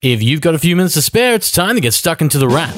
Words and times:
If 0.00 0.22
you've 0.22 0.40
got 0.40 0.54
a 0.54 0.60
few 0.60 0.76
minutes 0.76 0.94
to 0.94 1.02
spare, 1.02 1.34
it's 1.34 1.50
time 1.50 1.74
to 1.74 1.80
get 1.80 1.92
stuck 1.92 2.20
into 2.20 2.38
the 2.38 2.46
wrap. 2.46 2.72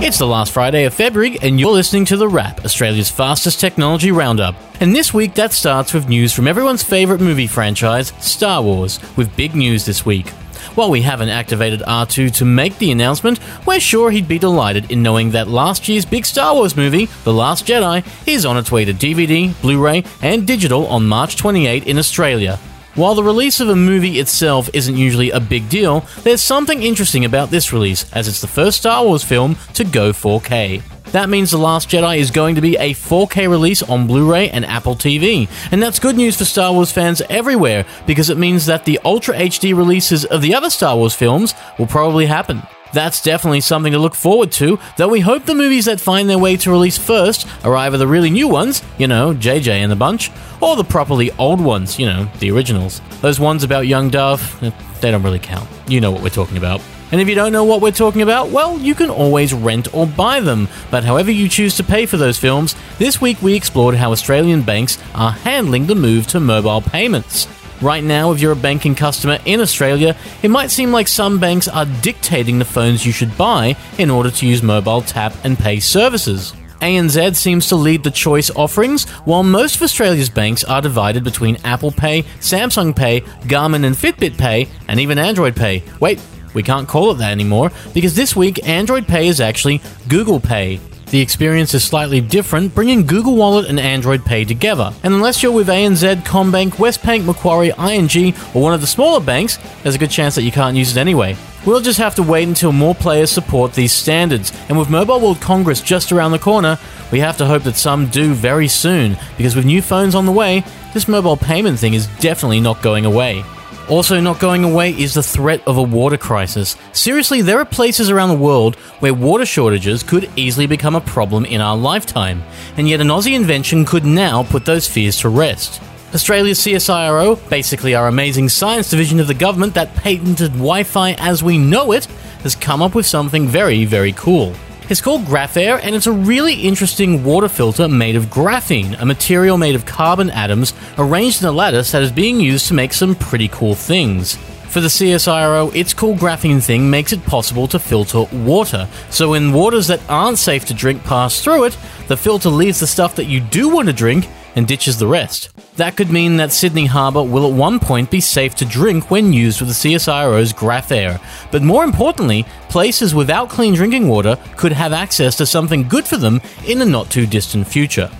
It's 0.00 0.18
the 0.18 0.26
last 0.28 0.52
Friday 0.52 0.84
of 0.84 0.94
February, 0.94 1.36
and 1.42 1.58
you're 1.58 1.72
listening 1.72 2.04
to 2.04 2.16
The 2.16 2.28
Wrap, 2.28 2.64
Australia's 2.64 3.10
fastest 3.10 3.58
technology 3.58 4.12
roundup. 4.12 4.54
And 4.78 4.94
this 4.94 5.12
week, 5.12 5.34
that 5.34 5.52
starts 5.52 5.92
with 5.92 6.08
news 6.08 6.32
from 6.32 6.46
everyone's 6.46 6.84
favourite 6.84 7.20
movie 7.20 7.48
franchise, 7.48 8.12
Star 8.20 8.62
Wars, 8.62 9.00
with 9.16 9.34
big 9.34 9.56
news 9.56 9.84
this 9.84 10.06
week. 10.06 10.28
While 10.76 10.92
we 10.92 11.02
haven't 11.02 11.30
activated 11.30 11.80
R2 11.80 12.32
to 12.34 12.44
make 12.44 12.78
the 12.78 12.92
announcement, 12.92 13.40
we're 13.66 13.80
sure 13.80 14.12
he'd 14.12 14.28
be 14.28 14.38
delighted 14.38 14.92
in 14.92 15.02
knowing 15.02 15.32
that 15.32 15.48
last 15.48 15.88
year's 15.88 16.04
big 16.04 16.24
Star 16.24 16.54
Wars 16.54 16.76
movie, 16.76 17.06
The 17.24 17.32
Last 17.32 17.66
Jedi, 17.66 18.06
is 18.28 18.46
on 18.46 18.58
its 18.58 18.70
way 18.70 18.84
to 18.84 18.94
DVD, 18.94 19.60
Blu 19.60 19.82
ray, 19.84 20.04
and 20.22 20.46
digital 20.46 20.86
on 20.86 21.08
March 21.08 21.36
28 21.36 21.88
in 21.88 21.98
Australia. 21.98 22.60
While 22.96 23.14
the 23.14 23.22
release 23.22 23.60
of 23.60 23.68
a 23.68 23.76
movie 23.76 24.18
itself 24.18 24.70
isn't 24.72 24.96
usually 24.96 25.30
a 25.30 25.38
big 25.38 25.68
deal, 25.68 26.06
there's 26.22 26.40
something 26.40 26.82
interesting 26.82 27.26
about 27.26 27.50
this 27.50 27.70
release, 27.70 28.10
as 28.14 28.26
it's 28.26 28.40
the 28.40 28.46
first 28.46 28.78
Star 28.78 29.04
Wars 29.04 29.22
film 29.22 29.56
to 29.74 29.84
go 29.84 30.12
4K. 30.14 30.80
That 31.12 31.28
means 31.28 31.50
The 31.50 31.58
Last 31.58 31.90
Jedi 31.90 32.16
is 32.16 32.30
going 32.30 32.54
to 32.54 32.62
be 32.62 32.74
a 32.78 32.94
4K 32.94 33.50
release 33.50 33.82
on 33.82 34.06
Blu 34.06 34.32
ray 34.32 34.48
and 34.48 34.64
Apple 34.64 34.94
TV. 34.94 35.46
And 35.70 35.82
that's 35.82 35.98
good 35.98 36.16
news 36.16 36.38
for 36.38 36.46
Star 36.46 36.72
Wars 36.72 36.90
fans 36.90 37.20
everywhere, 37.28 37.84
because 38.06 38.30
it 38.30 38.38
means 38.38 38.64
that 38.64 38.86
the 38.86 38.98
Ultra 39.04 39.34
HD 39.34 39.76
releases 39.76 40.24
of 40.24 40.40
the 40.40 40.54
other 40.54 40.70
Star 40.70 40.96
Wars 40.96 41.14
films 41.14 41.52
will 41.78 41.86
probably 41.86 42.24
happen. 42.24 42.62
That's 42.92 43.22
definitely 43.22 43.60
something 43.60 43.92
to 43.92 43.98
look 43.98 44.14
forward 44.14 44.52
to, 44.52 44.78
though 44.96 45.08
we 45.08 45.20
hope 45.20 45.44
the 45.44 45.54
movies 45.54 45.84
that 45.84 46.00
find 46.00 46.28
their 46.28 46.38
way 46.38 46.56
to 46.56 46.70
release 46.70 46.96
first 46.96 47.46
are 47.64 47.76
either 47.76 47.98
the 47.98 48.06
really 48.06 48.30
new 48.30 48.48
ones, 48.48 48.82
you 48.98 49.06
know, 49.06 49.34
JJ 49.34 49.68
and 49.68 49.92
the 49.92 49.96
bunch, 49.96 50.30
or 50.60 50.76
the 50.76 50.84
properly 50.84 51.30
old 51.32 51.60
ones, 51.60 51.98
you 51.98 52.06
know, 52.06 52.28
the 52.38 52.50
originals. 52.50 53.00
Those 53.20 53.40
ones 53.40 53.64
about 53.64 53.86
young 53.86 54.10
Dove, 54.10 54.62
eh, 54.62 54.70
they 55.00 55.10
don't 55.10 55.22
really 55.22 55.38
count. 55.38 55.68
You 55.88 56.00
know 56.00 56.10
what 56.10 56.22
we're 56.22 56.30
talking 56.30 56.56
about. 56.56 56.80
And 57.12 57.20
if 57.20 57.28
you 57.28 57.36
don't 57.36 57.52
know 57.52 57.64
what 57.64 57.80
we're 57.80 57.92
talking 57.92 58.22
about, 58.22 58.50
well, 58.50 58.78
you 58.78 58.94
can 58.94 59.10
always 59.10 59.54
rent 59.54 59.94
or 59.94 60.06
buy 60.06 60.40
them. 60.40 60.68
But 60.90 61.04
however 61.04 61.30
you 61.30 61.48
choose 61.48 61.76
to 61.76 61.84
pay 61.84 62.04
for 62.04 62.16
those 62.16 62.38
films, 62.38 62.74
this 62.98 63.20
week 63.20 63.40
we 63.40 63.54
explored 63.54 63.94
how 63.94 64.10
Australian 64.10 64.62
banks 64.62 64.98
are 65.14 65.30
handling 65.30 65.86
the 65.86 65.94
move 65.94 66.26
to 66.28 66.40
mobile 66.40 66.80
payments. 66.80 67.46
Right 67.82 68.02
now, 68.02 68.32
if 68.32 68.40
you're 68.40 68.52
a 68.52 68.56
banking 68.56 68.94
customer 68.94 69.38
in 69.44 69.60
Australia, 69.60 70.16
it 70.42 70.50
might 70.50 70.70
seem 70.70 70.92
like 70.92 71.08
some 71.08 71.38
banks 71.38 71.68
are 71.68 71.84
dictating 72.00 72.58
the 72.58 72.64
phones 72.64 73.04
you 73.04 73.12
should 73.12 73.36
buy 73.36 73.76
in 73.98 74.10
order 74.10 74.30
to 74.30 74.46
use 74.46 74.62
mobile 74.62 75.02
tap 75.02 75.34
and 75.44 75.58
pay 75.58 75.78
services. 75.80 76.54
ANZ 76.80 77.36
seems 77.36 77.68
to 77.68 77.76
lead 77.76 78.02
the 78.02 78.10
choice 78.10 78.50
offerings, 78.50 79.08
while 79.24 79.42
most 79.42 79.76
of 79.76 79.82
Australia's 79.82 80.30
banks 80.30 80.64
are 80.64 80.82
divided 80.82 81.24
between 81.24 81.58
Apple 81.64 81.90
Pay, 81.90 82.22
Samsung 82.40 82.94
Pay, 82.94 83.22
Garmin 83.42 83.84
and 83.84 83.96
Fitbit 83.96 84.38
Pay, 84.38 84.68
and 84.88 85.00
even 85.00 85.18
Android 85.18 85.56
Pay. 85.56 85.82
Wait, 86.00 86.20
we 86.54 86.62
can't 86.62 86.88
call 86.88 87.10
it 87.10 87.14
that 87.18 87.32
anymore 87.32 87.70
because 87.92 88.14
this 88.14 88.34
week 88.34 88.66
Android 88.66 89.06
Pay 89.06 89.28
is 89.28 89.40
actually 89.40 89.80
Google 90.08 90.40
Pay. 90.40 90.80
The 91.08 91.20
experience 91.20 91.72
is 91.72 91.84
slightly 91.84 92.20
different, 92.20 92.74
bringing 92.74 93.06
Google 93.06 93.36
Wallet 93.36 93.66
and 93.66 93.78
Android 93.78 94.24
Pay 94.24 94.44
together. 94.44 94.92
And 95.04 95.14
unless 95.14 95.40
you're 95.40 95.52
with 95.52 95.68
ANZ, 95.68 96.16
CommBank, 96.22 96.70
Westpac, 96.72 97.24
Macquarie, 97.24 97.72
ING, 97.78 98.34
or 98.54 98.62
one 98.62 98.74
of 98.74 98.80
the 98.80 98.88
smaller 98.88 99.20
banks, 99.20 99.60
there's 99.84 99.94
a 99.94 99.98
good 99.98 100.10
chance 100.10 100.34
that 100.34 100.42
you 100.42 100.50
can't 100.50 100.76
use 100.76 100.96
it 100.96 101.00
anyway. 101.00 101.36
We'll 101.64 101.80
just 101.80 102.00
have 102.00 102.16
to 102.16 102.24
wait 102.24 102.48
until 102.48 102.72
more 102.72 102.94
players 102.94 103.30
support 103.30 103.72
these 103.72 103.92
standards. 103.92 104.52
And 104.68 104.76
with 104.76 104.90
Mobile 104.90 105.20
World 105.20 105.40
Congress 105.40 105.80
just 105.80 106.10
around 106.10 106.32
the 106.32 106.40
corner, 106.40 106.76
we 107.12 107.20
have 107.20 107.36
to 107.38 107.46
hope 107.46 107.62
that 107.62 107.76
some 107.76 108.08
do 108.08 108.34
very 108.34 108.66
soon, 108.66 109.16
because 109.36 109.54
with 109.54 109.64
new 109.64 109.82
phones 109.82 110.16
on 110.16 110.26
the 110.26 110.32
way, 110.32 110.64
this 110.92 111.06
mobile 111.06 111.36
payment 111.36 111.78
thing 111.78 111.94
is 111.94 112.08
definitely 112.18 112.60
not 112.60 112.82
going 112.82 113.06
away. 113.06 113.44
Also, 113.88 114.18
not 114.18 114.40
going 114.40 114.64
away 114.64 114.90
is 114.90 115.14
the 115.14 115.22
threat 115.22 115.62
of 115.64 115.76
a 115.76 115.82
water 115.82 116.16
crisis. 116.16 116.76
Seriously, 116.92 117.40
there 117.40 117.60
are 117.60 117.64
places 117.64 118.10
around 118.10 118.30
the 118.30 118.34
world 118.34 118.74
where 118.98 119.14
water 119.14 119.46
shortages 119.46 120.02
could 120.02 120.28
easily 120.34 120.66
become 120.66 120.96
a 120.96 121.00
problem 121.00 121.44
in 121.44 121.60
our 121.60 121.76
lifetime, 121.76 122.42
and 122.76 122.88
yet 122.88 123.00
an 123.00 123.08
Aussie 123.08 123.36
invention 123.36 123.84
could 123.84 124.04
now 124.04 124.42
put 124.42 124.64
those 124.64 124.88
fears 124.88 125.20
to 125.20 125.28
rest. 125.28 125.80
Australia's 126.12 126.58
CSIRO, 126.58 127.48
basically 127.48 127.94
our 127.94 128.08
amazing 128.08 128.48
science 128.48 128.90
division 128.90 129.20
of 129.20 129.28
the 129.28 129.34
government 129.34 129.74
that 129.74 129.94
patented 129.94 130.52
Wi 130.52 130.82
Fi 130.82 131.12
as 131.12 131.44
we 131.44 131.56
know 131.56 131.92
it, 131.92 132.06
has 132.42 132.56
come 132.56 132.82
up 132.82 132.94
with 132.94 133.06
something 133.06 133.46
very, 133.46 133.84
very 133.84 134.12
cool. 134.12 134.52
It's 134.88 135.00
called 135.00 135.22
Graphair, 135.22 135.80
and 135.82 135.96
it's 135.96 136.06
a 136.06 136.12
really 136.12 136.54
interesting 136.54 137.24
water 137.24 137.48
filter 137.48 137.88
made 137.88 138.14
of 138.14 138.26
graphene, 138.26 138.96
a 139.00 139.04
material 139.04 139.58
made 139.58 139.74
of 139.74 139.84
carbon 139.84 140.30
atoms 140.30 140.74
arranged 140.96 141.42
in 141.42 141.48
a 141.48 141.52
lattice 141.52 141.90
that 141.90 142.04
is 142.04 142.12
being 142.12 142.38
used 142.38 142.68
to 142.68 142.74
make 142.74 142.92
some 142.92 143.16
pretty 143.16 143.48
cool 143.48 143.74
things. 143.74 144.38
For 144.68 144.80
the 144.80 144.88
CSIRO, 144.88 145.74
its 145.74 145.94
cool 145.94 146.14
graphene 146.14 146.62
thing 146.62 146.90
makes 146.90 147.12
it 147.12 147.24
possible 147.24 147.66
to 147.68 147.78
filter 147.78 148.24
water. 148.32 148.88
So 149.10 149.30
when 149.30 149.52
waters 149.52 149.86
that 149.86 150.00
aren't 150.08 150.38
safe 150.38 150.66
to 150.66 150.74
drink 150.74 151.02
pass 151.04 151.40
through 151.40 151.64
it, 151.64 151.78
the 152.08 152.16
filter 152.16 152.50
leaves 152.50 152.80
the 152.80 152.86
stuff 152.86 153.16
that 153.16 153.24
you 153.24 153.40
do 153.40 153.68
want 153.68 153.86
to 153.86 153.94
drink 153.94 154.28
and 154.54 154.66
ditches 154.66 154.98
the 154.98 155.06
rest. 155.06 155.50
That 155.76 155.96
could 155.96 156.10
mean 156.10 156.38
that 156.38 156.52
Sydney 156.52 156.86
Harbour 156.86 157.22
will 157.22 157.46
at 157.46 157.52
one 157.52 157.78
point 157.78 158.10
be 158.10 158.20
safe 158.20 158.54
to 158.56 158.64
drink 158.64 159.10
when 159.10 159.32
used 159.32 159.60
with 159.60 159.68
the 159.68 159.74
CSIRO's 159.74 160.52
Graphair. 160.52 161.20
But 161.50 161.62
more 161.62 161.84
importantly, 161.84 162.44
places 162.68 163.14
without 163.14 163.50
clean 163.50 163.74
drinking 163.74 164.08
water 164.08 164.38
could 164.56 164.72
have 164.72 164.92
access 164.92 165.36
to 165.36 165.46
something 165.46 165.88
good 165.88 166.06
for 166.06 166.16
them 166.16 166.40
in 166.66 166.78
the 166.78 166.86
not 166.86 167.10
too 167.10 167.26
distant 167.26 167.66
future. 167.68 168.10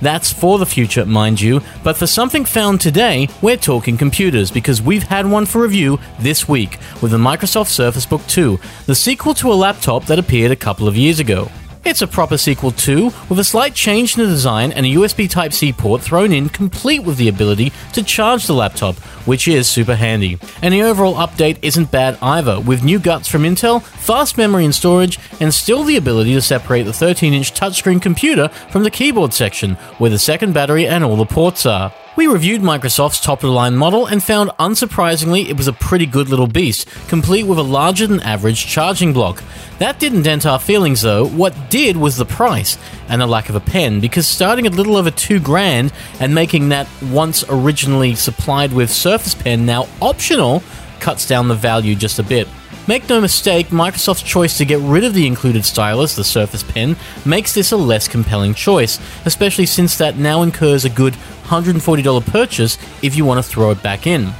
That's 0.00 0.32
for 0.32 0.58
the 0.58 0.66
future, 0.66 1.06
mind 1.06 1.40
you, 1.40 1.60
but 1.82 1.96
for 1.96 2.06
something 2.06 2.44
found 2.44 2.80
today, 2.80 3.28
we're 3.42 3.56
talking 3.56 3.96
computers 3.96 4.50
because 4.50 4.82
we've 4.82 5.02
had 5.02 5.26
one 5.26 5.46
for 5.46 5.62
review 5.62 5.98
this 6.18 6.48
week 6.48 6.78
with 7.00 7.12
the 7.12 7.18
Microsoft 7.18 7.68
Surface 7.68 8.06
Book 8.06 8.26
2, 8.26 8.58
the 8.86 8.94
sequel 8.94 9.34
to 9.34 9.52
a 9.52 9.54
laptop 9.54 10.04
that 10.06 10.18
appeared 10.18 10.50
a 10.50 10.56
couple 10.56 10.88
of 10.88 10.96
years 10.96 11.20
ago. 11.20 11.48
It's 11.84 12.00
a 12.00 12.06
proper 12.06 12.38
sequel 12.38 12.70
too, 12.70 13.12
with 13.28 13.38
a 13.38 13.44
slight 13.44 13.74
change 13.74 14.16
in 14.16 14.24
the 14.24 14.30
design 14.30 14.72
and 14.72 14.86
a 14.86 14.94
USB 14.94 15.28
Type 15.28 15.52
C 15.52 15.70
port 15.70 16.00
thrown 16.00 16.32
in, 16.32 16.48
complete 16.48 17.00
with 17.00 17.18
the 17.18 17.28
ability 17.28 17.72
to 17.92 18.02
charge 18.02 18.46
the 18.46 18.54
laptop, 18.54 18.96
which 19.26 19.46
is 19.46 19.68
super 19.68 19.94
handy. 19.94 20.38
And 20.62 20.72
the 20.72 20.82
overall 20.82 21.16
update 21.16 21.58
isn't 21.60 21.90
bad 21.90 22.16
either, 22.22 22.58
with 22.58 22.84
new 22.84 22.98
guts 22.98 23.28
from 23.28 23.42
Intel, 23.42 23.82
fast 23.82 24.38
memory 24.38 24.64
and 24.64 24.74
storage, 24.74 25.18
and 25.40 25.52
still 25.52 25.84
the 25.84 25.98
ability 25.98 26.32
to 26.32 26.40
separate 26.40 26.84
the 26.84 26.92
13 26.94 27.34
inch 27.34 27.52
touchscreen 27.52 28.00
computer 28.00 28.48
from 28.70 28.82
the 28.82 28.90
keyboard 28.90 29.34
section, 29.34 29.74
where 29.98 30.10
the 30.10 30.18
second 30.18 30.54
battery 30.54 30.86
and 30.86 31.04
all 31.04 31.16
the 31.16 31.26
ports 31.26 31.66
are. 31.66 31.92
We 32.16 32.28
reviewed 32.28 32.60
Microsoft's 32.60 33.20
top 33.20 33.38
of 33.42 33.48
the 33.48 33.54
line 33.54 33.74
model 33.74 34.06
and 34.06 34.22
found 34.22 34.50
unsurprisingly 34.50 35.48
it 35.48 35.56
was 35.56 35.66
a 35.66 35.72
pretty 35.72 36.06
good 36.06 36.28
little 36.28 36.46
beast, 36.46 36.86
complete 37.08 37.42
with 37.42 37.58
a 37.58 37.62
larger 37.62 38.06
than 38.06 38.20
average 38.20 38.66
charging 38.66 39.12
block. 39.12 39.42
That 39.80 39.98
didn't 39.98 40.22
dent 40.22 40.46
our 40.46 40.60
feelings 40.60 41.02
though, 41.02 41.26
what 41.26 41.70
did 41.70 41.96
was 41.96 42.16
the 42.16 42.24
price 42.24 42.78
and 43.08 43.20
the 43.20 43.26
lack 43.26 43.48
of 43.48 43.56
a 43.56 43.60
pen, 43.60 43.98
because 43.98 44.28
starting 44.28 44.64
at 44.64 44.74
little 44.74 44.96
over 44.96 45.10
two 45.10 45.40
grand 45.40 45.92
and 46.20 46.32
making 46.32 46.68
that 46.68 46.86
once 47.02 47.44
originally 47.48 48.14
supplied 48.14 48.72
with 48.72 48.90
Surface 48.90 49.34
Pen 49.34 49.66
now 49.66 49.88
optional 50.00 50.62
cuts 51.00 51.26
down 51.26 51.48
the 51.48 51.54
value 51.56 51.96
just 51.96 52.20
a 52.20 52.22
bit. 52.22 52.46
Make 52.86 53.08
no 53.08 53.18
mistake, 53.18 53.68
Microsoft's 53.68 54.22
choice 54.22 54.58
to 54.58 54.66
get 54.66 54.78
rid 54.80 55.04
of 55.04 55.14
the 55.14 55.26
included 55.26 55.64
stylus, 55.64 56.16
the 56.16 56.22
Surface 56.22 56.62
Pen, 56.62 56.96
makes 57.24 57.54
this 57.54 57.72
a 57.72 57.78
less 57.78 58.06
compelling 58.06 58.52
choice, 58.52 59.00
especially 59.24 59.64
since 59.64 59.96
that 59.96 60.18
now 60.18 60.42
incurs 60.42 60.84
a 60.84 60.90
good 60.90 61.14
$140 61.44 62.26
purchase 62.26 62.76
if 63.02 63.16
you 63.16 63.24
want 63.24 63.42
to 63.42 63.50
throw 63.50 63.70
it 63.70 63.82
back 63.82 64.06
in. 64.06 64.30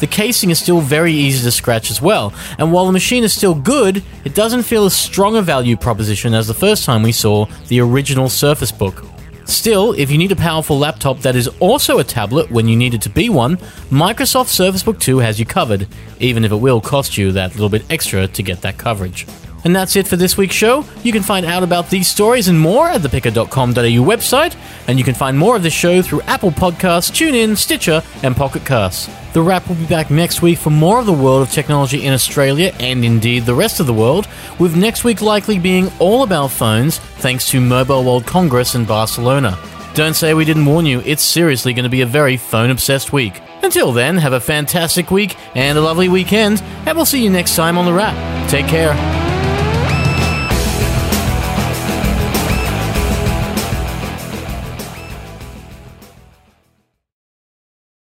The 0.00 0.08
casing 0.08 0.50
is 0.50 0.58
still 0.58 0.80
very 0.80 1.12
easy 1.12 1.44
to 1.44 1.52
scratch 1.52 1.92
as 1.92 2.02
well, 2.02 2.34
and 2.58 2.72
while 2.72 2.86
the 2.86 2.92
machine 2.92 3.22
is 3.22 3.32
still 3.32 3.54
good, 3.54 4.02
it 4.24 4.34
doesn't 4.34 4.64
feel 4.64 4.84
as 4.84 4.96
strong 4.96 5.36
a 5.36 5.42
value 5.42 5.76
proposition 5.76 6.34
as 6.34 6.48
the 6.48 6.54
first 6.54 6.84
time 6.84 7.04
we 7.04 7.12
saw 7.12 7.46
the 7.68 7.78
original 7.78 8.28
Surface 8.28 8.72
Book. 8.72 9.11
Still, 9.44 9.92
if 9.92 10.10
you 10.10 10.18
need 10.18 10.32
a 10.32 10.36
powerful 10.36 10.78
laptop 10.78 11.20
that 11.20 11.36
is 11.36 11.48
also 11.60 11.98
a 11.98 12.04
tablet 12.04 12.50
when 12.50 12.68
you 12.68 12.76
need 12.76 12.94
it 12.94 13.02
to 13.02 13.10
be 13.10 13.28
one, 13.28 13.56
Microsoft 13.90 14.48
Surface 14.48 14.82
Book 14.82 14.98
2 14.98 15.18
has 15.18 15.38
you 15.38 15.46
covered, 15.46 15.86
even 16.20 16.44
if 16.44 16.52
it 16.52 16.56
will 16.56 16.80
cost 16.80 17.18
you 17.18 17.32
that 17.32 17.52
little 17.52 17.68
bit 17.68 17.84
extra 17.90 18.26
to 18.26 18.42
get 18.42 18.62
that 18.62 18.78
coverage. 18.78 19.26
And 19.64 19.74
that's 19.76 19.94
it 19.94 20.08
for 20.08 20.16
this 20.16 20.36
week's 20.36 20.54
show. 20.54 20.84
You 21.02 21.12
can 21.12 21.22
find 21.22 21.46
out 21.46 21.62
about 21.62 21.90
these 21.90 22.08
stories 22.08 22.48
and 22.48 22.58
more 22.58 22.88
at 22.88 23.02
the 23.02 23.08
pickr.com.au 23.08 23.74
website, 23.74 24.56
and 24.88 24.98
you 24.98 25.04
can 25.04 25.14
find 25.14 25.38
more 25.38 25.54
of 25.54 25.62
this 25.62 25.72
show 25.72 26.02
through 26.02 26.22
Apple 26.22 26.50
Podcasts, 26.50 27.10
TuneIn, 27.10 27.56
Stitcher, 27.56 28.02
and 28.22 28.34
Pocket 28.36 28.64
Casts. 28.64 29.08
The 29.32 29.40
Wrap 29.40 29.66
will 29.66 29.76
be 29.76 29.86
back 29.86 30.10
next 30.10 30.42
week 30.42 30.58
for 30.58 30.68
more 30.68 31.00
of 31.00 31.06
the 31.06 31.12
world 31.12 31.40
of 31.40 31.50
technology 31.50 32.04
in 32.04 32.12
Australia 32.12 32.74
and 32.78 33.02
indeed 33.02 33.44
the 33.44 33.54
rest 33.54 33.80
of 33.80 33.86
the 33.86 33.94
world, 33.94 34.28
with 34.58 34.76
next 34.76 35.04
week 35.04 35.22
likely 35.22 35.58
being 35.58 35.90
all 35.98 36.22
about 36.22 36.50
phones 36.50 36.98
thanks 36.98 37.48
to 37.48 37.60
Mobile 37.60 38.04
World 38.04 38.26
Congress 38.26 38.74
in 38.74 38.84
Barcelona. 38.84 39.58
Don't 39.94 40.14
say 40.14 40.34
we 40.34 40.44
didn't 40.44 40.66
warn 40.66 40.84
you, 40.84 41.00
it's 41.00 41.22
seriously 41.22 41.72
going 41.72 41.84
to 41.84 41.88
be 41.88 42.02
a 42.02 42.06
very 42.06 42.36
phone 42.36 42.70
obsessed 42.70 43.12
week. 43.12 43.40
Until 43.62 43.92
then, 43.92 44.18
have 44.18 44.34
a 44.34 44.40
fantastic 44.40 45.10
week 45.10 45.36
and 45.54 45.78
a 45.78 45.80
lovely 45.80 46.10
weekend, 46.10 46.62
and 46.86 46.94
we'll 46.94 47.06
see 47.06 47.24
you 47.24 47.30
next 47.30 47.56
time 47.56 47.78
on 47.78 47.86
The 47.86 47.92
Wrap. 47.92 48.50
Take 48.50 48.66
care. 48.66 49.21